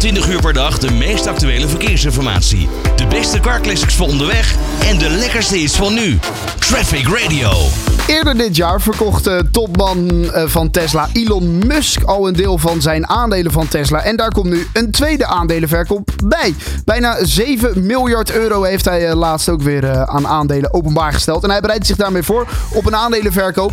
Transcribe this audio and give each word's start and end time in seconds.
24 0.00 0.32
uur 0.32 0.40
per 0.40 0.52
dag 0.52 0.78
de 0.78 0.90
meest 0.90 1.26
actuele 1.26 1.68
verkeersinformatie. 1.68 2.68
De 2.96 3.06
beste 3.06 3.40
carclassics 3.40 3.94
voor 3.94 4.06
onderweg 4.06 4.56
en 4.88 4.98
de 4.98 5.10
lekkerste 5.10 5.58
is 5.58 5.74
van 5.74 5.94
nu. 5.94 6.18
Traffic 6.58 7.08
Radio. 7.08 7.85
Eerder 8.06 8.36
dit 8.36 8.56
jaar 8.56 8.80
verkocht 8.80 9.26
uh, 9.26 9.38
topman 9.50 10.08
uh, 10.10 10.42
van 10.46 10.70
Tesla 10.70 11.08
Elon 11.12 11.66
Musk 11.66 12.02
al 12.02 12.28
een 12.28 12.34
deel 12.34 12.58
van 12.58 12.80
zijn 12.80 13.08
aandelen 13.08 13.52
van 13.52 13.68
Tesla. 13.68 14.02
En 14.02 14.16
daar 14.16 14.32
komt 14.32 14.46
nu 14.46 14.66
een 14.72 14.90
tweede 14.90 15.26
aandelenverkoop 15.26 16.10
bij. 16.24 16.54
Bijna 16.84 17.24
7 17.24 17.86
miljard 17.86 18.32
euro 18.32 18.62
heeft 18.62 18.84
hij 18.84 19.08
uh, 19.08 19.14
laatst 19.14 19.48
ook 19.48 19.62
weer 19.62 20.06
aan 20.06 20.26
aandelen 20.26 20.74
openbaar 20.74 21.12
gesteld. 21.12 21.44
En 21.44 21.50
hij 21.50 21.60
bereidt 21.60 21.86
zich 21.86 21.96
daarmee 21.96 22.22
voor 22.22 22.46
op 22.72 22.86
een 22.86 22.96
aandelenverkoop. 22.96 23.72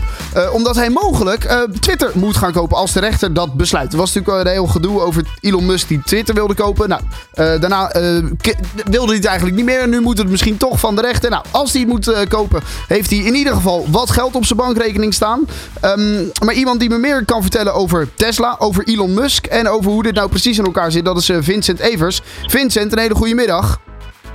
omdat 0.52 0.76
hij 0.76 0.90
mogelijk 0.90 1.68
Twitter 1.80 2.12
moet 2.14 2.38
gaan 2.38 2.52
kopen 2.52 2.78
als 2.78 2.92
de 2.92 3.00
rechter 3.00 3.34
dat 3.34 3.54
besluit. 3.54 3.92
Er 3.92 3.98
was 3.98 4.14
natuurlijk 4.14 4.46
een 4.46 4.52
heel 4.52 4.68
gedoe 4.68 5.02
over 5.02 5.24
Elon 5.42 5.66
Musk 5.66 5.88
die 5.88 6.02
Twitter 6.06 6.36
wilde 6.36 6.54
kopen. 6.54 6.90
Nou, 6.90 7.02
daarna 7.60 7.92
wilde 8.86 9.08
hij 9.08 9.16
het 9.16 9.26
eigenlijk 9.26 9.56
niet 9.56 9.66
meer. 9.66 9.88
Nu 9.88 10.02
moet 10.02 10.18
het 10.18 10.30
misschien 10.30 10.58
toch 10.58 10.80
van 10.80 10.96
de 10.96 11.02
rechter. 11.02 11.30
Nou, 11.30 11.46
als 11.52 11.72
hij 11.72 11.82
het 11.82 11.90
moet 11.90 12.28
kopen, 12.28 12.62
heeft 12.88 13.10
hij 13.10 13.20
in 13.20 13.36
ieder 13.36 13.54
geval 13.54 13.86
wat 13.90 14.10
geld 14.10 14.23
op 14.32 14.46
zijn 14.46 14.60
bankrekening 14.60 15.14
staan. 15.14 15.48
Um, 15.86 16.32
maar 16.46 16.54
iemand 16.54 16.80
die 16.80 16.90
me 16.90 16.98
meer 16.98 17.26
kan 17.26 17.42
vertellen 17.42 17.74
over 17.74 18.10
Tesla, 18.16 18.56
over 18.60 18.88
Elon 18.88 19.14
Musk 19.14 19.46
en 19.46 19.68
over 19.68 19.92
hoe 19.92 20.04
dit 20.04 20.16
nou 20.16 20.30
precies 20.30 20.58
in 20.58 20.66
elkaar 20.66 20.92
zit, 20.92 21.06
dat 21.06 21.18
is 21.18 21.30
uh, 21.30 21.38
Vincent 21.42 21.80
Evers. 21.80 22.22
Vincent, 22.48 22.92
een 22.92 23.00
hele 23.00 23.16
goede 23.16 23.36
middag. 23.36 23.80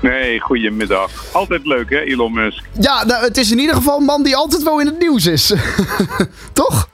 Nee, 0.00 0.40
goedemiddag. 0.40 1.10
Altijd 1.32 1.66
leuk 1.66 1.90
hè, 1.90 2.00
Elon 2.00 2.32
Musk? 2.32 2.64
Ja, 2.80 3.04
nou, 3.04 3.24
het 3.24 3.36
is 3.36 3.50
in 3.50 3.58
ieder 3.58 3.74
geval 3.74 3.98
een 3.98 4.04
man 4.04 4.22
die 4.22 4.36
altijd 4.36 4.62
wel 4.62 4.80
in 4.80 4.86
het 4.86 4.98
nieuws 4.98 5.26
is. 5.26 5.54
Toch? 6.52 6.88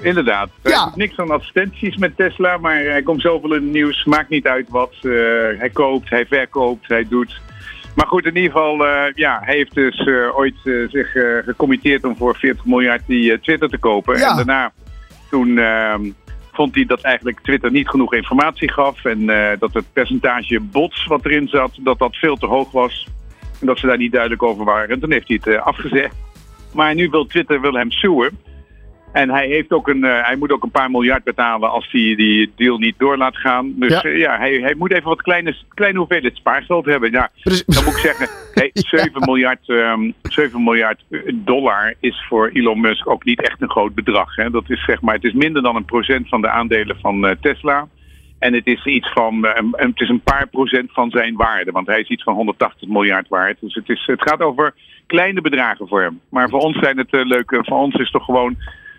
Inderdaad. 0.00 0.48
Ja. 0.62 0.92
niks 0.94 1.16
aan 1.18 1.30
advertenties 1.30 1.96
met 1.96 2.16
Tesla, 2.16 2.58
maar 2.58 2.76
hij 2.76 3.02
komt 3.02 3.20
zoveel 3.20 3.54
in 3.54 3.62
het 3.62 3.72
nieuws. 3.72 4.04
Maakt 4.04 4.28
niet 4.28 4.46
uit 4.46 4.66
wat. 4.68 4.92
Uh, 5.02 5.12
hij 5.58 5.70
koopt, 5.72 6.10
hij 6.10 6.26
verkoopt, 6.26 6.88
hij 6.88 7.06
doet. 7.08 7.40
Maar 7.96 8.06
goed, 8.06 8.26
in 8.26 8.36
ieder 8.36 8.50
geval, 8.50 8.86
uh, 8.86 9.02
ja, 9.14 9.40
hij 9.42 9.54
heeft 9.54 9.74
dus 9.74 10.06
uh, 10.06 10.38
ooit 10.38 10.54
uh, 10.64 10.88
zich 10.88 11.10
gecommitteerd 11.44 12.04
om 12.04 12.16
voor 12.16 12.36
40 12.36 12.64
miljard 12.64 13.02
die 13.06 13.40
Twitter 13.40 13.68
te 13.68 13.78
kopen. 13.78 14.18
Ja. 14.18 14.30
En 14.30 14.36
daarna, 14.36 14.72
toen 15.30 15.58
ehm, 15.58 16.10
vond 16.52 16.74
hij 16.74 16.84
dat 16.84 17.00
eigenlijk 17.00 17.40
Twitter 17.40 17.70
niet 17.70 17.88
genoeg 17.88 18.14
informatie 18.14 18.72
gaf. 18.72 19.04
En 19.04 19.26
dat 19.58 19.74
het 19.74 19.92
percentage 19.92 20.60
bots 20.60 21.06
wat 21.06 21.24
erin 21.24 21.48
zat, 21.48 21.78
dat 21.80 21.98
dat 21.98 22.16
veel 22.16 22.36
te 22.36 22.46
hoog 22.46 22.70
was. 22.70 23.08
En 23.60 23.66
dat 23.66 23.78
ze 23.78 23.86
daar 23.86 23.98
niet 23.98 24.12
duidelijk 24.12 24.42
over 24.42 24.64
waren. 24.64 24.88
En 24.88 25.00
toen 25.00 25.12
heeft 25.12 25.28
hij 25.28 25.40
het 25.42 25.60
afgezegd. 25.60 26.14
Maar 26.72 26.94
nu 26.94 27.08
wil 27.08 27.26
Twitter 27.26 27.60
wil 27.60 27.72
hem 27.72 27.90
suwen. 27.90 28.38
En 29.12 29.30
hij, 29.30 29.46
heeft 29.46 29.72
ook 29.72 29.88
een, 29.88 30.04
uh, 30.04 30.26
hij 30.26 30.36
moet 30.36 30.52
ook 30.52 30.62
een 30.62 30.70
paar 30.70 30.90
miljard 30.90 31.24
betalen 31.24 31.70
als 31.70 31.88
hij 31.90 32.14
die 32.16 32.52
deal 32.56 32.78
niet 32.78 32.98
door 32.98 33.16
laat 33.16 33.36
gaan. 33.36 33.72
Dus 33.76 34.02
ja, 34.02 34.04
uh, 34.04 34.18
ja 34.18 34.38
hij, 34.38 34.60
hij 34.60 34.74
moet 34.74 34.92
even 34.92 35.08
wat 35.08 35.22
kleine, 35.22 35.56
kleine 35.74 35.98
hoeveelheid 35.98 36.36
spaargeld 36.36 36.84
hebben. 36.84 37.10
Ja, 37.10 37.30
dan 37.42 37.84
moet 37.84 37.94
ik 37.94 37.98
zeggen, 37.98 38.28
hey, 38.54 38.70
7, 38.98 39.12
miljard, 39.24 39.68
um, 39.68 40.14
7 40.22 40.64
miljard 40.64 41.04
dollar 41.34 41.94
is 42.00 42.24
voor 42.28 42.50
Elon 42.52 42.80
Musk 42.80 43.08
ook 43.08 43.24
niet 43.24 43.42
echt 43.42 43.62
een 43.62 43.70
groot 43.70 43.94
bedrag. 43.94 44.36
Hè. 44.36 44.50
Dat 44.50 44.70
is, 44.70 44.84
zeg 44.84 45.00
maar, 45.00 45.14
het 45.14 45.24
is 45.24 45.32
minder 45.32 45.62
dan 45.62 45.76
een 45.76 45.84
procent 45.84 46.28
van 46.28 46.40
de 46.40 46.48
aandelen 46.48 46.96
van 47.00 47.24
uh, 47.24 47.30
Tesla. 47.40 47.88
En 48.38 48.54
het 48.54 48.66
is 48.66 48.84
iets 48.84 49.12
van, 49.12 49.46
het 49.72 50.00
is 50.00 50.08
een 50.08 50.20
paar 50.20 50.46
procent 50.46 50.92
van 50.92 51.10
zijn 51.10 51.36
waarde. 51.36 51.70
Want 51.70 51.86
hij 51.86 52.00
is 52.00 52.08
iets 52.08 52.22
van 52.22 52.34
180 52.34 52.88
miljard 52.88 53.28
waard. 53.28 53.56
Dus 53.60 53.74
het, 53.74 53.88
is, 53.88 54.06
het 54.06 54.22
gaat 54.22 54.40
over 54.40 54.74
kleine 55.06 55.40
bedragen 55.40 55.88
voor 55.88 56.02
hem. 56.02 56.20
Maar 56.28 56.48
voor 56.48 56.60
ons 56.60 56.78
zijn 56.78 56.98
het 56.98 57.08
leuke. 57.10 57.64
Voor 57.64 57.78
ons 57.78 57.94
is 57.94 58.00
het 58.00 58.12
toch 58.12 58.24
gewoon 58.24 58.56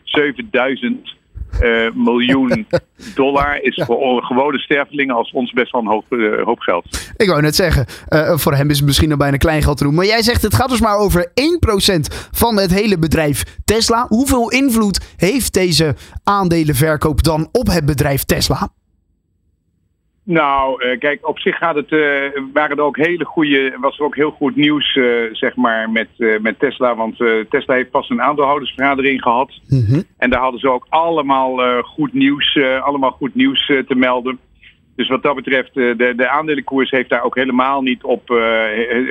7000 0.09 1.15
uh, 1.61 1.91
miljoen 1.93 2.67
dollar 3.15 3.61
is 3.61 3.83
voor 3.85 4.23
gewone 4.23 4.59
stervelingen 4.59 5.15
als 5.15 5.31
ons 5.31 5.51
best 5.51 5.71
wel 5.71 5.81
een 5.81 5.87
hoop, 5.87 6.05
uh, 6.09 6.43
hoop 6.43 6.59
geld. 6.59 7.11
Ik 7.17 7.27
wou 7.27 7.41
net 7.41 7.55
zeggen, 7.55 7.85
uh, 8.09 8.37
voor 8.37 8.53
hem 8.53 8.69
is 8.69 8.77
het 8.77 8.85
misschien 8.85 9.09
nog 9.09 9.17
bijna 9.17 9.37
klein 9.37 9.63
geld 9.63 9.77
te 9.77 9.83
doen. 9.83 9.95
Maar 9.95 10.05
jij 10.05 10.21
zegt 10.21 10.41
het 10.41 10.55
gaat 10.55 10.69
dus 10.69 10.81
maar 10.81 10.97
over 10.97 11.27
1% 11.27 11.31
van 12.31 12.57
het 12.57 12.73
hele 12.73 12.99
bedrijf 12.99 13.43
Tesla. 13.65 14.05
Hoeveel 14.07 14.51
invloed 14.51 15.13
heeft 15.15 15.53
deze 15.53 15.95
aandelenverkoop 16.23 17.23
dan 17.23 17.49
op 17.51 17.67
het 17.67 17.85
bedrijf 17.85 18.23
Tesla? 18.23 18.69
Nou, 20.27 20.85
uh, 20.85 20.99
kijk, 20.99 21.27
op 21.27 21.39
zich 21.39 21.57
gaat 21.57 21.75
het, 21.75 21.91
uh, 21.91 21.99
waren 22.53 22.77
er 22.77 22.83
ook 22.83 22.97
hele 22.97 23.25
goede, 23.25 23.77
was 23.79 23.97
er 23.99 24.05
ook 24.05 24.15
heel 24.15 24.31
goed 24.31 24.55
nieuws, 24.55 24.95
uh, 24.95 25.33
zeg 25.33 25.55
maar, 25.55 25.89
met, 25.89 26.07
met 26.41 26.59
Tesla. 26.59 26.95
Want 26.95 27.17
Tesla 27.49 27.75
heeft 27.75 27.91
pas 27.91 28.09
een 28.09 28.21
aandeelhoudersvergadering 28.21 29.21
gehad. 29.21 29.51
Mm 29.67 29.85
-hmm. 29.85 30.03
En 30.17 30.29
daar 30.29 30.39
hadden 30.39 30.59
ze 30.59 30.69
ook 30.69 30.85
allemaal 30.89 31.81
goed 31.83 32.13
nieuws, 32.13 32.59
allemaal 32.81 33.11
goed 33.11 33.35
nieuws 33.35 33.65
te 33.65 33.95
melden. 33.95 34.39
Dus 34.95 35.07
wat 35.07 35.23
dat 35.23 35.35
betreft, 35.35 35.73
de, 35.73 36.13
de 36.15 36.29
aandelenkoers 36.29 36.91
heeft 36.91 37.09
daar 37.09 37.23
ook 37.23 37.35
helemaal 37.35 37.81
niet 37.81 38.03
op 38.03 38.21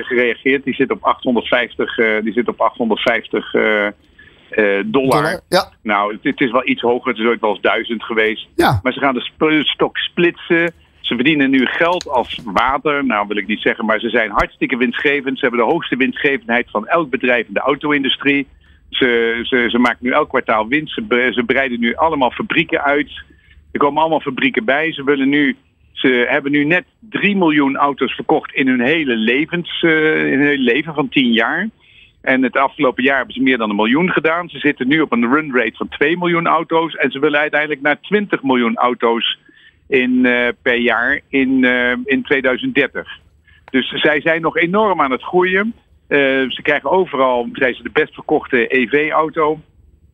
gereageerd. 0.01 0.63
Die 0.63 0.73
zit 0.73 0.91
op 0.91 1.03
850, 1.03 1.95
die 2.23 2.33
zit 2.33 2.47
op 2.47 2.61
850 2.61 3.51
dollar. 3.51 4.83
dollar 4.85 5.41
ja. 5.49 5.71
Nou, 5.81 6.13
het, 6.13 6.23
het, 6.23 6.41
is 6.41 6.51
wel 6.51 6.67
iets 6.67 6.81
hoger, 6.81 7.11
het 7.11 7.19
is 7.19 7.25
ooit 7.25 7.41
wel 7.41 7.49
eens 7.49 7.61
duizend 7.61 8.03
geweest. 8.03 8.47
Ja. 8.55 8.79
Maar 8.83 8.93
ze 8.93 8.99
gaan 8.99 9.13
de 9.13 9.63
stok 9.63 9.97
splitsen. 9.97 10.73
Ze 11.07 11.15
verdienen 11.15 11.49
nu 11.49 11.65
geld 11.65 12.07
als 12.09 12.39
water. 12.43 13.05
Nou 13.05 13.27
wil 13.27 13.37
ik 13.37 13.47
niet 13.47 13.61
zeggen, 13.61 13.85
maar 13.85 13.99
ze 13.99 14.09
zijn 14.09 14.29
hartstikke 14.29 14.77
winstgevend. 14.77 15.39
Ze 15.39 15.45
hebben 15.45 15.65
de 15.65 15.71
hoogste 15.71 15.95
winstgevendheid 15.95 16.69
van 16.69 16.87
elk 16.87 17.09
bedrijf 17.09 17.47
in 17.47 17.53
de 17.53 17.59
auto-industrie. 17.59 18.47
Ze, 18.89 19.39
ze, 19.43 19.65
ze 19.69 19.77
maken 19.77 19.97
nu 20.01 20.11
elk 20.11 20.29
kwartaal 20.29 20.67
winst. 20.67 20.93
Ze, 20.93 21.29
ze 21.33 21.43
breiden 21.45 21.79
nu 21.79 21.95
allemaal 21.95 22.31
fabrieken 22.31 22.83
uit. 22.83 23.23
Er 23.71 23.79
komen 23.79 24.01
allemaal 24.01 24.19
fabrieken 24.21 24.65
bij. 24.65 24.93
Ze 24.93 25.03
willen 25.03 25.29
nu 25.29 25.55
ze 25.91 26.25
hebben 26.29 26.51
nu 26.51 26.63
net 26.63 26.85
3 26.99 27.35
miljoen 27.35 27.75
auto's 27.75 28.13
verkocht 28.13 28.53
in 28.53 28.67
hun 28.67 28.81
hele, 28.81 29.15
levens, 29.15 29.81
uh, 29.81 30.31
in 30.31 30.39
hun 30.39 30.59
leven 30.59 30.93
van 30.93 31.09
10 31.09 31.31
jaar. 31.31 31.69
En 32.21 32.43
het 32.43 32.57
afgelopen 32.57 33.03
jaar 33.03 33.17
hebben 33.17 33.35
ze 33.35 33.41
meer 33.41 33.57
dan 33.57 33.69
een 33.69 33.75
miljoen 33.75 34.11
gedaan. 34.11 34.49
Ze 34.49 34.59
zitten 34.59 34.87
nu 34.87 35.01
op 35.01 35.11
een 35.11 35.33
run 35.33 35.55
rate 35.55 35.77
van 35.77 35.87
2 35.87 36.17
miljoen 36.17 36.47
auto's. 36.47 36.95
En 36.95 37.11
ze 37.11 37.19
willen 37.19 37.39
uiteindelijk 37.39 37.81
naar 37.81 38.01
20 38.01 38.43
miljoen 38.43 38.75
auto's 38.75 39.37
in, 39.87 40.25
uh, 40.25 40.47
per 40.61 40.77
jaar 40.77 41.19
in, 41.29 41.63
uh, 41.63 41.91
in 42.03 42.23
2030. 42.23 43.07
Dus 43.69 43.89
zij 43.89 44.21
zijn 44.21 44.41
nog 44.41 44.57
enorm 44.57 45.01
aan 45.01 45.11
het 45.11 45.23
groeien. 45.23 45.73
Uh, 46.09 46.17
ze 46.49 46.59
krijgen 46.61 46.89
overal, 46.89 47.49
zijn 47.53 47.75
ze 47.75 47.83
de 47.83 47.89
best 47.93 48.13
verkochte 48.13 48.75
EV-auto. 48.75 49.59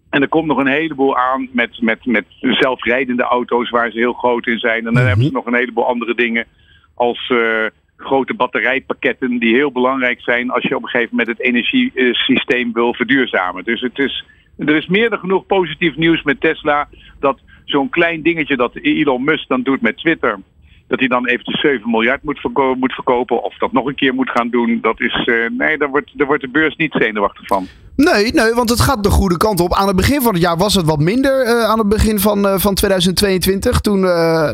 En 0.09 0.21
er 0.21 0.27
komt 0.27 0.47
nog 0.47 0.57
een 0.57 0.67
heleboel 0.67 1.17
aan 1.17 1.49
met, 1.51 1.81
met, 1.81 2.05
met 2.05 2.25
zelfrijdende 2.39 3.23
auto's 3.23 3.69
waar 3.69 3.91
ze 3.91 3.97
heel 3.97 4.13
groot 4.13 4.47
in 4.47 4.59
zijn. 4.59 4.77
En 4.77 4.83
dan 4.83 4.93
mm 4.93 4.99
-hmm. 4.99 5.07
hebben 5.07 5.25
ze 5.25 5.31
nog 5.31 5.45
een 5.45 5.55
heleboel 5.55 5.87
andere 5.87 6.15
dingen 6.15 6.45
als 6.93 7.29
uh, 7.29 7.65
grote 7.97 8.33
batterijpakketten 8.33 9.39
die 9.39 9.55
heel 9.55 9.71
belangrijk 9.71 10.21
zijn 10.21 10.49
als 10.49 10.63
je 10.63 10.75
op 10.75 10.83
een 10.83 10.89
gegeven 10.89 11.15
moment 11.15 11.37
het 11.37 11.47
energiesysteem 11.47 12.73
wil 12.73 12.93
verduurzamen. 12.93 13.63
Dus 13.63 13.81
het 13.81 13.99
is, 13.99 14.25
er 14.57 14.75
is 14.75 14.87
meer 14.87 15.09
dan 15.09 15.19
genoeg 15.19 15.45
positief 15.45 15.95
nieuws 15.95 16.23
met 16.23 16.41
Tesla 16.41 16.87
dat 17.19 17.39
zo'n 17.65 17.89
klein 17.89 18.21
dingetje 18.21 18.55
dat 18.55 18.75
Elon 18.75 19.23
Musk 19.23 19.47
dan 19.47 19.61
doet 19.61 19.81
met 19.81 19.97
Twitter. 19.97 20.39
Dat 20.87 20.99
hij 20.99 21.07
dan 21.07 21.27
eventjes 21.27 21.59
7 21.59 21.89
miljard 21.89 22.23
moet, 22.23 22.39
verko 22.39 22.75
moet 22.75 22.93
verkopen 22.93 23.43
of 23.43 23.57
dat 23.57 23.71
nog 23.71 23.85
een 23.85 23.95
keer 23.95 24.13
moet 24.13 24.29
gaan 24.29 24.49
doen. 24.49 24.79
Dat 24.81 24.99
is, 25.01 25.27
uh, 25.27 25.49
nee, 25.49 25.77
daar 25.77 25.89
wordt, 25.89 26.17
daar 26.17 26.27
wordt 26.27 26.41
de 26.41 26.49
beurs 26.49 26.75
niet 26.75 26.93
zenuwachtig 26.97 27.47
van. 27.47 27.67
Nee, 27.95 28.33
nee, 28.33 28.53
want 28.53 28.69
het 28.69 28.79
gaat 28.79 29.03
de 29.03 29.09
goede 29.09 29.37
kant 29.37 29.59
op. 29.59 29.73
Aan 29.73 29.87
het 29.87 29.95
begin 29.95 30.21
van 30.21 30.33
het 30.33 30.41
jaar 30.41 30.57
was 30.57 30.73
het 30.73 30.85
wat 30.85 30.99
minder. 30.99 31.45
Uh, 31.45 31.63
aan 31.63 31.79
het 31.79 31.89
begin 31.89 32.19
van, 32.19 32.45
uh, 32.45 32.57
van 32.57 32.73
2022. 32.73 33.79
Toen 33.79 33.99
uh, 33.99 34.05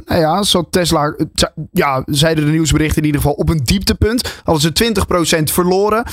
nou 0.06 0.20
ja, 0.20 0.44
zat 0.44 0.72
Tesla, 0.72 1.16
ja, 1.72 2.04
zeiden 2.06 2.46
de 2.46 2.52
nieuwsberichten 2.52 2.98
in 2.98 3.06
ieder 3.06 3.22
geval, 3.22 3.36
op 3.36 3.50
een 3.50 3.64
dieptepunt. 3.64 4.42
Hadden 4.44 4.74
ze 4.76 5.42
20% 5.42 5.54
verloren 5.54 6.04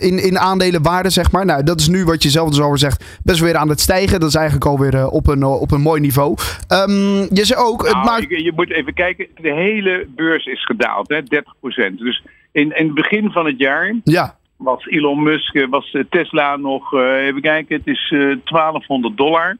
in, 0.00 0.18
in 0.22 0.38
aandelenwaarde, 0.38 1.10
zeg 1.10 1.32
maar. 1.32 1.44
Nou, 1.44 1.62
dat 1.62 1.80
is 1.80 1.88
nu 1.88 2.04
wat 2.04 2.22
je 2.22 2.30
zelf 2.30 2.48
dus 2.48 2.60
over 2.60 2.78
zegt, 2.78 3.20
best 3.24 3.40
weer 3.40 3.56
aan 3.56 3.68
het 3.68 3.80
stijgen. 3.80 4.20
Dat 4.20 4.28
is 4.28 4.34
eigenlijk 4.34 4.66
alweer 4.66 5.08
op, 5.08 5.26
een, 5.26 5.44
op 5.44 5.70
een 5.70 5.80
mooi 5.80 6.00
niveau. 6.00 6.36
Um, 6.68 7.26
je 7.34 7.44
zei 7.44 7.60
ook... 7.60 7.82
Nou, 7.82 7.96
het 7.96 8.04
maakt... 8.04 8.28
je, 8.28 8.42
je, 8.42 8.52
moet 8.54 8.70
even 8.70 8.94
kijken, 8.94 9.26
de 9.34 9.52
hele 9.52 10.06
beurs 10.14 10.46
is 10.46 10.64
gedaald, 10.64 11.08
hè, 11.08 11.20
30%. 11.22 11.94
Dus 11.96 12.24
in, 12.52 12.76
in 12.76 12.86
het 12.86 12.94
begin 12.94 13.30
van 13.30 13.46
het 13.46 13.58
jaar... 13.58 13.94
Ja 14.04 14.36
was 14.56 14.86
Elon 14.86 15.22
Musk, 15.22 15.66
was 15.70 15.96
Tesla 16.10 16.56
nog, 16.56 16.92
uh, 16.92 17.26
even 17.26 17.40
kijken, 17.40 17.76
het 17.76 17.86
is 17.86 18.10
uh, 18.10 18.36
1200 18.44 19.16
dollar. 19.16 19.56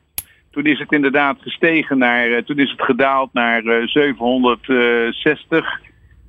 Toen 0.50 0.64
is 0.64 0.78
het 0.78 0.92
inderdaad 0.92 1.36
gestegen 1.40 1.98
naar, 1.98 2.44
toen 2.44 2.58
is 2.58 2.70
het 2.70 2.82
gedaald 2.82 3.32
naar 3.32 3.62
760. 3.88 5.80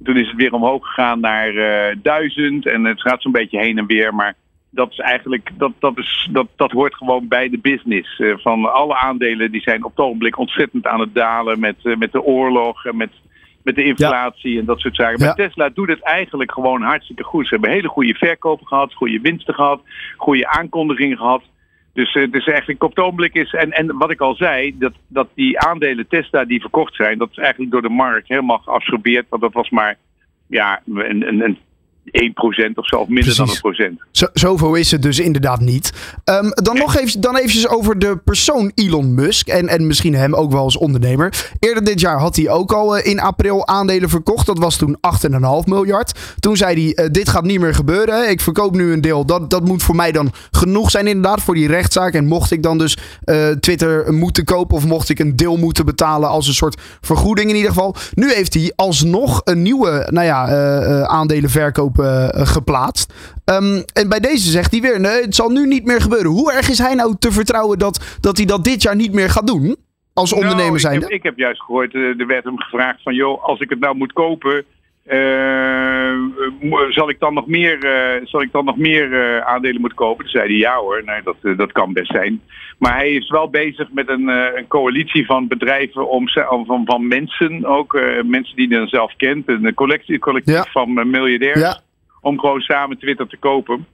Toen 0.03 0.17
is 0.17 0.27
het 0.27 0.35
weer 0.35 0.53
omhoog 0.53 0.85
gegaan 0.85 1.19
naar 1.19 1.53
1000 2.01 2.65
en 2.65 2.85
het 2.85 3.01
gaat 3.01 3.21
zo'n 3.21 3.31
beetje 3.31 3.59
heen 3.59 3.77
en 3.77 3.85
weer. 3.85 4.15
Maar 4.15 4.33
dat 4.69 4.91
is 4.91 4.97
eigenlijk, 4.97 5.49
dat, 5.57 5.71
dat, 5.79 5.97
is, 5.97 6.29
dat, 6.31 6.47
dat 6.55 6.71
hoort 6.71 6.95
gewoon 6.95 7.27
bij 7.27 7.49
de 7.49 7.59
business. 7.59 8.21
van 8.35 8.73
alle 8.73 8.95
aandelen 8.95 9.51
die 9.51 9.61
zijn 9.61 9.83
op 9.83 9.91
het 9.95 10.05
ogenblik 10.05 10.37
ontzettend 10.37 10.87
aan 10.87 10.99
het 10.99 11.15
dalen 11.15 11.59
met, 11.59 11.75
met 11.97 12.11
de 12.11 12.23
oorlog 12.23 12.85
en 12.85 12.97
met 12.97 13.11
met 13.67 13.75
de 13.75 13.83
inflatie 13.83 14.53
ja. 14.53 14.59
en 14.59 14.65
dat 14.65 14.79
soort 14.79 14.95
zaken. 14.95 15.19
Maar 15.19 15.27
ja. 15.27 15.33
Tesla 15.33 15.69
doet 15.69 15.87
het 15.87 16.01
eigenlijk 16.03 16.51
gewoon 16.51 16.81
hartstikke 16.81 17.23
goed. 17.23 17.47
Ze 17.47 17.53
hebben 17.53 17.71
hele 17.71 17.87
goede 17.87 18.13
verkopen 18.13 18.67
gehad, 18.67 18.93
goede 18.93 19.19
winsten 19.21 19.53
gehad, 19.53 19.81
goede 20.17 20.47
aankondigingen 20.47 21.17
gehad. 21.17 21.43
Dus 21.93 22.13
het 22.13 22.33
is 22.33 22.47
eigenlijk 22.47 22.83
op 22.83 22.89
het 22.89 22.99
ogenblik 22.99 23.33
is. 23.33 23.53
En, 23.53 23.71
en 23.71 23.97
wat 23.97 24.11
ik 24.11 24.21
al 24.21 24.35
zei, 24.35 24.77
dat, 24.77 24.93
dat 25.07 25.27
die 25.33 25.59
aandelen 25.59 26.07
Tesla 26.07 26.45
die 26.45 26.61
verkocht 26.61 26.95
zijn, 26.95 27.17
dat 27.17 27.29
is 27.31 27.37
eigenlijk 27.37 27.71
door 27.71 27.81
de 27.81 27.89
markt 27.89 28.27
helemaal 28.27 28.57
geabsorbeerd. 28.57 29.25
Want 29.29 29.41
dat 29.41 29.53
was 29.53 29.69
maar 29.69 29.97
ja, 30.47 30.81
een, 30.85 31.27
een, 31.27 31.41
een 31.41 31.57
1% 32.11 32.73
of 32.73 32.87
zo, 32.87 32.95
of 32.95 33.07
minder 33.07 33.35
dan 33.35 33.49
een 33.49 33.59
procent. 33.59 33.99
Zo, 34.11 34.25
zoveel 34.33 34.75
is 34.75 34.91
het 34.91 35.01
dus 35.01 35.19
inderdaad 35.19 35.59
niet. 35.59 35.93
Um, 36.25 36.51
dan 36.53 36.77
nog 36.77 36.97
even 36.97 37.21
dan 37.21 37.35
eventjes 37.35 37.67
over 37.67 37.99
de 37.99 38.17
persoon 38.23 38.71
Elon 38.75 39.13
Musk. 39.13 39.47
En, 39.47 39.67
en 39.67 39.87
misschien 39.87 40.15
hem 40.15 40.33
ook 40.33 40.51
wel 40.51 40.61
als 40.61 40.77
ondernemer. 40.77 41.49
Eerder 41.59 41.83
dit 41.83 41.99
jaar 41.99 42.19
had 42.19 42.35
hij 42.35 42.49
ook 42.49 42.71
al 42.73 42.97
uh, 42.97 43.05
in 43.05 43.19
april 43.19 43.67
aandelen 43.67 44.09
verkocht. 44.09 44.45
Dat 44.45 44.57
was 44.57 44.77
toen 44.77 44.97
8,5 45.31 45.39
miljard. 45.65 46.35
Toen 46.39 46.57
zei 46.57 46.93
hij: 46.93 47.05
uh, 47.05 47.11
Dit 47.11 47.29
gaat 47.29 47.43
niet 47.43 47.59
meer 47.59 47.73
gebeuren. 47.73 48.29
Ik 48.29 48.41
verkoop 48.41 48.75
nu 48.75 48.91
een 48.91 49.01
deel. 49.01 49.25
Dat, 49.25 49.49
dat 49.49 49.65
moet 49.65 49.83
voor 49.83 49.95
mij 49.95 50.11
dan 50.11 50.31
genoeg 50.51 50.91
zijn, 50.91 51.07
inderdaad, 51.07 51.41
voor 51.41 51.55
die 51.55 51.67
rechtszaak. 51.67 52.13
En 52.13 52.25
mocht 52.25 52.51
ik 52.51 52.63
dan 52.63 52.77
dus 52.77 52.97
uh, 53.25 53.47
Twitter 53.49 54.13
moeten 54.13 54.43
kopen. 54.43 54.75
of 54.75 54.85
mocht 54.85 55.09
ik 55.09 55.19
een 55.19 55.35
deel 55.35 55.57
moeten 55.57 55.85
betalen 55.85 56.29
als 56.29 56.47
een 56.47 56.53
soort 56.53 56.81
vergoeding 57.01 57.49
in 57.49 57.55
ieder 57.55 57.71
geval. 57.71 57.95
Nu 58.13 58.33
heeft 58.33 58.53
hij 58.53 58.73
alsnog 58.75 59.41
een 59.43 59.61
nieuwe 59.61 60.07
nou 60.11 60.25
ja, 60.25 61.05
aandelenverkoop 61.05 61.96
uh, 61.99 62.27
geplaatst. 62.31 63.13
Um, 63.45 63.83
en 63.93 64.09
bij 64.09 64.19
deze 64.19 64.49
zegt 64.49 64.71
hij 64.71 64.81
weer: 64.81 64.99
nee, 64.99 65.21
het 65.21 65.35
zal 65.35 65.49
nu 65.49 65.67
niet 65.67 65.85
meer 65.85 66.01
gebeuren. 66.01 66.31
Hoe 66.31 66.53
erg 66.53 66.69
is 66.69 66.77
hij 66.77 66.93
nou 66.93 67.15
te 67.19 67.31
vertrouwen 67.31 67.79
dat, 67.79 68.17
dat 68.21 68.37
hij 68.37 68.45
dat 68.45 68.63
dit 68.63 68.81
jaar 68.81 68.95
niet 68.95 69.13
meer 69.13 69.29
gaat 69.29 69.47
doen? 69.47 69.75
Als 70.13 70.31
nou, 70.31 70.43
ondernemer 70.43 70.79
zijn. 70.79 70.95
Ik 70.95 71.01
heb, 71.01 71.11
ik 71.11 71.23
heb 71.23 71.37
juist 71.37 71.61
gehoord, 71.61 71.93
uh, 71.93 72.19
er 72.19 72.27
werd 72.27 72.43
hem 72.43 72.59
gevraagd 72.59 73.01
van 73.03 73.15
joh, 73.15 73.43
als 73.43 73.59
ik 73.59 73.69
het 73.69 73.79
nou 73.79 73.95
moet 73.95 74.13
kopen. 74.13 74.65
Uh, 75.11 76.13
zal 76.89 77.09
ik 77.09 77.19
dan 77.19 77.33
nog 77.33 77.47
meer, 77.47 77.85
uh, 77.85 78.25
zal 78.25 78.41
ik 78.41 78.51
dan 78.51 78.65
nog 78.65 78.77
meer 78.77 79.11
uh, 79.11 79.37
aandelen 79.39 79.79
moeten 79.81 79.97
kopen? 79.97 80.23
Toen 80.23 80.33
zei 80.33 80.47
hij 80.47 80.57
ja 80.57 80.75
hoor, 80.75 81.01
nee, 81.05 81.21
dat, 81.23 81.57
dat 81.57 81.71
kan 81.71 81.93
best 81.93 82.11
zijn. 82.11 82.41
Maar 82.77 82.95
hij 82.95 83.11
is 83.11 83.29
wel 83.29 83.49
bezig 83.49 83.91
met 83.91 84.09
een, 84.09 84.27
een 84.27 84.67
coalitie 84.67 85.25
van 85.25 85.47
bedrijven 85.47 86.09
om, 86.09 86.29
van, 86.29 86.81
van 86.85 87.07
mensen, 87.07 87.65
ook 87.65 87.99
mensen 88.25 88.55
die 88.55 88.67
hij 88.67 88.77
dan 88.77 88.87
zelf 88.87 89.13
kent. 89.17 89.47
Een 89.47 89.73
collectie, 89.73 90.19
collectief 90.19 90.55
ja. 90.55 90.65
van 90.71 91.09
miljardairs. 91.09 91.59
Ja 91.59 91.79
om 92.27 92.39
gewoon 92.39 92.61
samen 92.61 92.97
Twitter 92.97 93.27
te 93.27 93.37
kopen. 93.37 93.85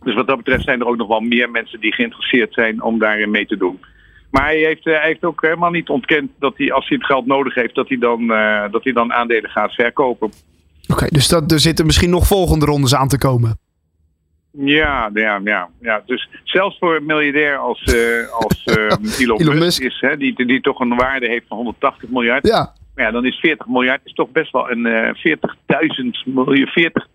Dus 0.00 0.14
wat 0.14 0.26
dat 0.26 0.36
betreft 0.36 0.64
zijn 0.64 0.80
er 0.80 0.86
ook 0.86 0.96
nog 0.96 1.08
wel 1.08 1.20
meer 1.20 1.50
mensen 1.50 1.80
die 1.80 1.94
geïnteresseerd 1.94 2.52
zijn 2.54 2.82
om 2.82 2.98
daarin 2.98 3.30
mee 3.30 3.46
te 3.46 3.56
doen. 3.56 3.80
Maar 4.30 4.44
hij 4.44 4.58
heeft, 4.58 4.84
hij 4.84 5.06
heeft 5.06 5.24
ook 5.24 5.42
helemaal 5.42 5.70
niet 5.70 5.88
ontkend 5.88 6.30
dat 6.38 6.54
hij, 6.56 6.72
als 6.72 6.88
hij 6.88 6.96
het 6.96 7.06
geld 7.06 7.26
nodig 7.26 7.54
heeft, 7.54 7.74
dat 7.74 7.88
hij 7.88 7.98
dan, 7.98 8.22
uh, 8.22 8.64
dat 8.70 8.84
hij 8.84 8.92
dan 8.92 9.12
aandelen 9.12 9.50
gaat 9.50 9.72
verkopen. 9.72 10.26
Oké, 10.26 10.92
okay, 10.92 11.08
dus 11.08 11.28
dat, 11.28 11.52
er 11.52 11.60
zitten 11.60 11.86
misschien 11.86 12.10
nog 12.10 12.26
volgende 12.26 12.66
rondes 12.66 12.94
aan 12.94 13.08
te 13.08 13.18
komen. 13.18 13.58
Ja, 14.52 15.10
ja, 15.14 15.40
ja, 15.44 15.68
ja. 15.80 16.02
Dus 16.06 16.28
zelfs 16.44 16.78
voor 16.78 16.96
een 16.96 17.06
miljardair 17.06 17.56
als, 17.56 17.94
uh, 17.94 18.32
als 18.32 18.64
uh, 18.64 18.74
Elon, 19.20 19.40
Elon, 19.40 19.58
Musk, 19.58 19.82
is, 19.82 20.00
hè, 20.00 20.16
die, 20.16 20.46
die 20.46 20.60
toch 20.60 20.80
een 20.80 20.96
waarde 20.96 21.26
heeft 21.26 21.46
van 21.48 21.56
180 21.56 22.08
miljard. 22.08 22.46
Ja. 22.46 22.72
Ja, 22.96 23.10
dan 23.10 23.26
is 23.26 23.38
40 23.38 23.66
miljard 23.66 24.00
is 24.04 24.12
toch 24.12 24.30
best 24.30 24.52
wel 24.52 24.70
een 24.70 24.86
uh, 24.86 25.36
40.000 26.26 26.34
miljoen, 26.34 26.66
40 26.66 27.06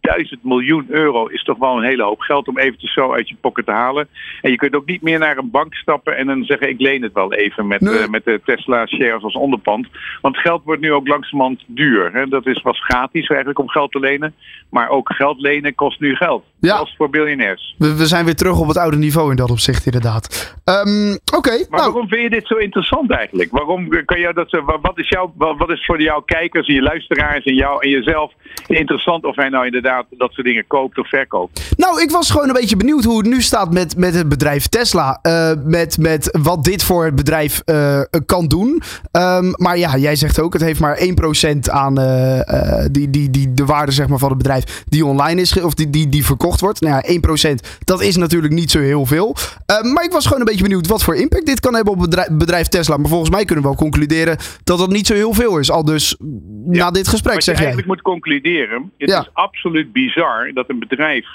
miljoen 0.41 0.85
euro 0.89 1.25
is 1.25 1.43
toch 1.43 1.57
wel 1.57 1.77
een 1.77 1.83
hele 1.83 2.03
hoop 2.03 2.19
geld 2.19 2.47
om 2.47 2.57
eventjes 2.57 2.93
zo 2.93 3.13
uit 3.13 3.29
je 3.29 3.35
pocket 3.41 3.65
te 3.65 3.71
halen. 3.71 4.07
En 4.41 4.51
je 4.51 4.57
kunt 4.57 4.75
ook 4.75 4.85
niet 4.85 5.01
meer 5.01 5.19
naar 5.19 5.37
een 5.37 5.51
bank 5.51 5.73
stappen 5.73 6.17
en 6.17 6.27
dan 6.27 6.43
zeggen 6.43 6.69
ik 6.69 6.79
leen 6.79 7.03
het 7.03 7.13
wel 7.13 7.33
even 7.33 7.67
met, 7.67 7.81
nee. 7.81 7.93
uh, 7.93 8.07
met 8.07 8.25
de 8.25 8.41
Tesla 8.45 8.85
shares 8.85 9.23
als 9.23 9.35
onderpand. 9.35 9.87
Want 10.21 10.37
geld 10.37 10.63
wordt 10.63 10.81
nu 10.81 10.93
ook 10.93 11.07
langzamerhand 11.07 11.63
duur. 11.67 12.13
Hè? 12.13 12.27
Dat 12.27 12.45
is, 12.45 12.61
was 12.61 12.83
gratis 12.83 13.27
eigenlijk 13.27 13.59
om 13.59 13.69
geld 13.69 13.91
te 13.91 13.99
lenen. 13.99 14.33
Maar 14.69 14.89
ook 14.89 15.13
geld 15.13 15.39
lenen 15.39 15.75
kost 15.75 15.99
nu 15.99 16.15
geld. 16.15 16.43
Ja. 16.59 16.75
Zelfs 16.75 16.95
voor 16.97 17.09
biljonairs. 17.09 17.75
We, 17.77 17.95
we, 17.95 18.05
zijn 18.05 18.25
weer 18.25 18.35
terug 18.35 18.59
op 18.59 18.67
het 18.67 18.77
oude 18.77 18.97
niveau 18.97 19.29
in 19.29 19.35
dat 19.35 19.51
opzicht 19.51 19.85
inderdaad. 19.85 20.55
Um, 20.65 21.11
Oké. 21.13 21.37
Okay, 21.37 21.65
maar 21.69 21.79
nou. 21.79 21.91
waarom 21.91 22.07
vind 22.07 22.21
je 22.21 22.29
dit 22.29 22.47
zo 22.47 22.55
interessant 22.55 23.11
eigenlijk? 23.11 23.51
Waarom 23.51 23.89
kan 24.05 24.19
je 24.19 24.33
dat, 24.33 24.61
wat 24.81 24.99
is 24.99 25.09
jouw... 25.09 25.33
Wat 25.37 25.69
is 25.69 25.85
voor 25.85 26.01
jouw 26.01 26.21
kijkers 26.21 26.67
en 26.67 26.73
je 26.73 26.81
luisteraars 26.81 27.43
en 27.43 27.55
jou 27.55 27.83
en 27.83 27.89
jezelf 27.89 28.33
interessant 28.67 29.25
of 29.25 29.35
hij 29.35 29.49
nou 29.49 29.65
inderdaad 29.65 30.00
dat 30.09 30.31
soort 30.31 30.47
dingen 30.47 30.67
koopt 30.67 30.97
of 30.97 31.09
verkoopt? 31.09 31.71
Nou, 31.77 32.01
ik 32.01 32.11
was 32.11 32.29
gewoon 32.29 32.47
een 32.47 32.53
beetje 32.53 32.77
benieuwd 32.77 33.03
hoe 33.03 33.17
het 33.17 33.27
nu 33.27 33.41
staat 33.41 33.73
met, 33.73 33.97
met 33.97 34.15
het 34.15 34.29
bedrijf 34.29 34.67
Tesla. 34.67 35.19
Uh, 35.23 35.51
met, 35.63 35.97
met 35.97 36.37
wat 36.41 36.63
dit 36.63 36.83
voor 36.83 37.05
het 37.05 37.15
bedrijf 37.15 37.61
uh, 37.65 38.01
kan 38.25 38.47
doen. 38.47 38.81
Um, 39.11 39.53
maar 39.57 39.77
ja, 39.77 39.97
jij 39.97 40.15
zegt 40.15 40.39
ook, 40.39 40.53
het 40.53 40.61
heeft 40.61 40.79
maar 40.79 40.99
1% 40.99 41.59
aan 41.71 41.99
uh, 41.99 42.39
die, 42.91 43.09
die, 43.09 43.29
die, 43.29 43.53
de 43.53 43.65
waarde 43.65 43.91
zeg 43.91 44.07
maar, 44.07 44.19
van 44.19 44.29
het 44.29 44.37
bedrijf 44.37 44.83
die 44.85 45.05
online 45.05 45.41
is, 45.41 45.61
of 45.61 45.73
die, 45.73 45.89
die, 45.89 46.09
die 46.09 46.25
verkocht 46.25 46.61
wordt. 46.61 46.81
Nou 46.81 47.03
ja, 47.05 47.19
1% 47.49 47.55
dat 47.83 48.01
is 48.01 48.17
natuurlijk 48.17 48.53
niet 48.53 48.71
zo 48.71 48.79
heel 48.79 49.05
veel. 49.05 49.35
maar 49.93 50.03
ik 50.03 50.11
was 50.11 50.25
gewoon 50.25 50.39
een 50.39 50.45
beetje 50.45 50.63
benieuwd 50.63 50.87
wat 50.87 51.03
voor 51.03 51.15
impact 51.15 51.45
dit 51.45 51.59
kan 51.59 51.75
hebben 51.75 51.93
op 51.93 51.99
het 51.99 52.09
bedrijf, 52.09 52.29
bedrijf 52.31 52.67
Tesla. 52.67 52.97
Maar 52.97 53.09
volgens 53.09 53.29
mij 53.29 53.45
kunnen 53.45 53.63
we 53.63 53.69
wel 53.69 53.79
concluderen 53.79 54.37
dat 54.63 54.77
dat 54.77 54.89
niet 54.89 55.07
zo 55.07 55.13
heel 55.13 55.33
veel 55.33 55.57
is. 55.57 55.71
Al 55.71 55.85
dus 55.85 56.15
ja. 56.71 56.83
na 56.83 56.91
dit 56.91 57.07
gesprek, 57.07 57.41
zeg 57.41 57.43
je 57.43 57.51
jij. 57.51 57.71
eigenlijk 57.71 57.87
moet 57.87 58.01
concluderen, 58.01 58.91
het 58.97 59.09
Ja. 59.09 59.19
is 59.19 59.29
absoluut 59.33 59.80
bizar 59.85 60.53
dat 60.53 60.69
een 60.69 60.79
bedrijf 60.79 61.27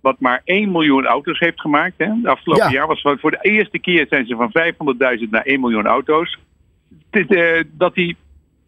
wat 0.00 0.20
maar 0.20 0.40
1 0.44 0.70
miljoen 0.70 1.06
auto's 1.06 1.38
heeft 1.38 1.60
gemaakt. 1.60 1.94
Hè, 1.96 2.06
de 2.22 2.28
afgelopen 2.28 2.64
Ja. 2.64 2.72
jaar 2.72 2.86
was 2.86 3.00
voor 3.00 3.30
de 3.30 3.38
eerste 3.42 3.78
keer 3.78 4.06
zijn 4.08 4.26
ze 4.26 4.36
van 4.36 4.50
500.000 4.52 5.30
naar 5.30 5.44
1 5.44 5.60
miljoen 5.60 5.86
auto's. 5.86 6.38
Eh, 7.10 7.60
dat 7.72 7.94
die, 7.94 8.16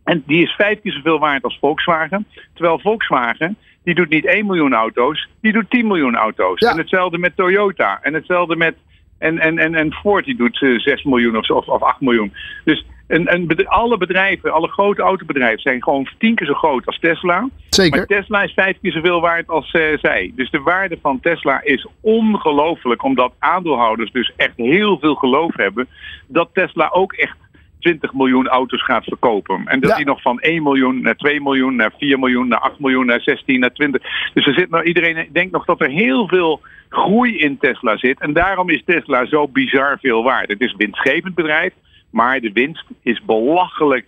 en 0.05 0.23
die 0.27 0.43
is 0.43 0.51
vijf 0.53 0.81
keer 0.81 0.93
zoveel 0.93 1.19
waard 1.19 1.43
als 1.43 1.59
Volkswagen. 1.61 2.27
Terwijl 2.53 2.79
Volkswagen, 2.79 3.57
die 3.85 3.95
doet 3.95 4.09
niet 4.09 4.27
1 4.27 4.47
miljoen 4.47 4.75
auto's, 4.75 5.29
die 5.41 5.53
doet 5.53 5.71
10 5.71 5.87
miljoen 5.87 6.17
auto's. 6.17 6.61
Ja. 6.61 6.71
En 6.71 6.79
hetzelfde 6.79 7.19
met 7.19 7.37
Toyota. 7.37 7.99
En 8.03 8.15
hetzelfde 8.15 8.57
met. 8.57 8.77
En, 9.19 9.39
en, 9.39 9.59
en, 9.59 9.75
en 9.75 9.93
Ford, 9.93 10.25
die 10.25 10.37
doet 10.37 10.63
eh, 10.63 10.79
6 10.79 11.03
miljoen 11.03 11.37
of, 11.37 11.47
zo, 11.47 11.55
of, 11.55 11.67
of 11.67 11.83
8 11.83 12.01
miljoen. 12.01 12.33
Dus 12.65 12.85
een, 13.07 13.47
bedri- 13.47 13.67
alle 13.67 13.97
bedrijven, 13.99 14.53
alle 14.53 14.69
grote 14.69 15.03
autobedrijven 15.03 15.61
zijn 15.61 15.83
gewoon 15.83 16.09
tien 16.19 16.35
keer 16.35 16.47
zo 16.47 16.55
groot 16.55 16.87
als 16.87 16.99
Tesla. 16.99 17.41
Maar 17.41 17.51
Zeker. 17.69 18.07
Tesla 18.07 18.43
is 18.43 18.53
vijf 18.53 18.77
keer 18.83 18.93
zoveel 18.93 19.21
waard 19.21 19.49
als 19.49 19.71
eh, 19.71 19.99
zij. 20.01 20.33
Dus 20.35 20.51
de 20.51 20.61
waarde 20.61 20.99
van 21.03 21.21
Tesla 21.21 21.63
is 21.63 21.87
ongelooflijk, 22.01 23.03
omdat 23.03 23.33
aandeelhouders 23.39 24.11
dus 24.13 24.33
echt 24.37 24.57
heel 24.57 24.99
veel 24.99 25.15
geloof 25.15 25.57
hebben 25.57 25.89
dat 26.27 26.49
Tesla 26.53 26.89
ook 26.93 27.13
echt 27.13 27.37
20 27.81 28.13
miljoen 28.15 28.49
auto's 28.49 28.85
gaat 28.85 29.05
verkopen. 29.05 29.63
En 29.67 29.81
dat 29.81 29.91
Ja. 29.91 29.97
die 29.97 30.07
nog 30.07 30.23
van 30.23 30.41
1 30.41 30.63
miljoen 30.63 31.03
naar 31.03 31.17
2 31.17 31.41
miljoen, 31.41 31.77
naar 31.77 31.93
4 31.99 32.19
miljoen, 32.19 32.49
naar 32.49 32.59
8 32.61 32.79
miljoen, 32.79 33.07
naar 33.07 33.21
16, 33.21 33.61
naar 33.61 33.73
20. 33.73 34.03
Dus 34.35 34.47
er 34.47 34.55
zit 34.55 34.71
nog, 34.71 34.83
iedereen 34.85 35.29
denkt 35.33 35.53
nog 35.53 35.65
dat 35.65 35.81
er 35.81 35.89
heel 35.91 36.29
veel 36.29 36.61
groei 36.89 37.39
in 37.39 37.59
Tesla 37.59 37.97
zit. 37.97 38.21
En 38.21 38.33
daarom 38.33 38.71
is 38.71 38.83
Tesla 38.85 39.27
zo 39.27 39.49
bizar 39.49 39.99
veel 40.01 40.23
waard. 40.23 40.49
Het 40.49 40.61
is 40.61 40.71
een 40.71 40.79
winstgevend 40.79 41.35
bedrijf, 41.35 41.73
maar 42.15 42.41
de 42.41 42.53
winst 42.53 42.85
is 43.03 43.25
belachelijk 43.25 44.07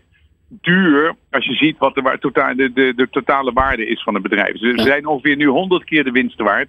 duur 0.49 1.15
als 1.31 1.45
je 1.45 1.55
ziet 1.55 1.79
wat 1.79 1.95
de, 1.95 2.17
totaal, 2.21 2.57
de, 2.57 2.73
de, 2.73 2.93
de 2.97 3.09
totale 3.11 3.53
waarde 3.53 3.87
is 3.87 4.03
van 4.03 4.15
een 4.15 4.23
bedrijf. 4.23 4.59
Dus 4.59 4.77
ze 4.77 4.83
zijn 4.83 5.07
ongeveer 5.07 5.37
nu 5.37 5.47
100 5.47 5.85
keer 5.85 6.05
de 6.05 6.11
winst 6.11 6.39
waard. 6.41 6.69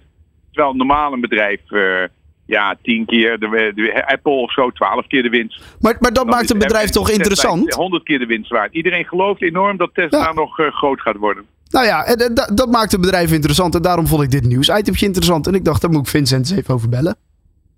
Terwijl 0.52 0.74
normaal 0.74 1.12
een 1.12 1.20
bedrijf 1.20 1.70
eh, 1.70 2.04
ja, 2.46 2.76
10 2.82 3.06
keer, 3.06 3.38
de, 3.38 3.72
de, 3.74 4.06
Apple 4.06 4.32
of 4.32 4.52
zo, 4.52 4.70
12 4.70 5.06
keer 5.06 5.22
de 5.22 5.28
winst. 5.28 5.76
Maar, 5.80 5.96
maar 6.00 6.12
dat 6.12 6.14
Dan 6.14 6.26
maakt 6.34 6.50
een 6.50 6.58
bedrijf 6.58 6.90
toch 6.90 7.10
interessant? 7.10 7.74
100 7.74 8.04
keer 8.04 8.18
de 8.18 8.26
winst 8.26 8.50
waard. 8.50 8.74
Iedereen 8.74 9.04
gelooft 9.04 9.42
enorm 9.42 9.76
dat 9.76 9.90
Tesla 9.94 10.18
Ja. 10.18 10.32
nog 10.32 10.58
eh, 10.58 10.66
groot 10.72 11.00
gaat 11.00 11.16
worden. 11.16 11.44
Nou 11.70 11.86
ja, 11.86 12.04
en, 12.04 12.16
en 12.16 12.34
da- 12.34 12.50
dat 12.54 12.70
maakt 12.70 12.92
een 12.92 13.00
bedrijf 13.00 13.32
interessant. 13.32 13.74
En 13.74 13.82
daarom 13.82 14.06
vond 14.06 14.22
ik 14.22 14.30
dit 14.30 14.44
nieuwsitempje 14.44 15.06
interessant. 15.06 15.46
En 15.46 15.54
ik 15.54 15.64
dacht, 15.64 15.80
daar 15.82 15.90
moet 15.90 16.00
ik 16.00 16.08
Vincent 16.08 16.50
eens 16.50 16.58
even 16.58 16.74
over 16.74 16.88
bellen. 16.88 17.16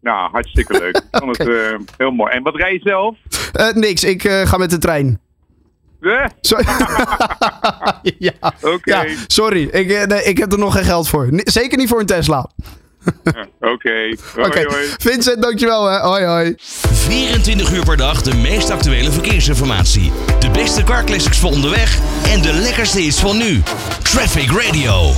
Nou, 0.01 0.31
hartstikke 0.31 0.79
leuk. 0.79 0.97
Ik 0.97 1.19
vond 1.21 1.39
het 1.39 1.49
eh, 1.57 1.79
heel 1.97 2.11
mooi. 2.11 2.33
En 2.33 2.43
wat 2.43 2.55
rij 2.57 2.73
je 2.73 2.81
zelf? 2.83 3.17
Eh, 3.53 3.73
niks, 3.73 4.05
ik 4.05 4.25
eh, 4.25 4.47
ga 4.47 4.57
met 4.57 4.71
de 4.71 4.79
trein. 4.79 5.21
Eh, 6.01 6.25
Sorry. 6.41 6.65
ja. 8.19 8.33
Oké. 8.61 8.91
ja, 8.91 9.05
sorry. 9.27 9.63
Ik, 9.63 9.91
eh, 9.91 10.07
nee, 10.07 10.23
ik 10.23 10.39
heb 10.39 10.53
er 10.53 10.59
nog 10.59 10.75
geen 10.75 10.85
geld 10.85 11.09
voor. 11.09 11.29
Zeker 11.33 11.79
niet 11.79 11.89
voor 11.89 12.01
een 12.01 12.07
Tesla. 12.07 12.51
Oké. 13.73 14.17
Oké. 14.37 14.67
Vincent, 14.99 15.43
dankjewel. 15.43 15.87
Hè. 15.87 15.99
Hoi, 15.99 16.25
hoi. 16.25 16.55
24 16.57 17.73
uur 17.73 17.85
per 17.85 17.97
dag 17.97 18.23
de 18.23 18.35
meest 18.35 18.71
actuele 18.71 19.11
verkeersinformatie. 19.11 20.13
De 20.39 20.51
beste 20.51 20.83
car 20.83 21.05
classics 21.05 21.39
voor 21.39 21.51
onderweg 21.51 21.99
en 22.29 22.43
de 22.43 22.53
lekkerste 22.53 23.01
hits 23.01 23.21
van 23.21 23.39
nu. 23.39 23.63
Traffic 24.03 24.51
Radio. 24.51 25.13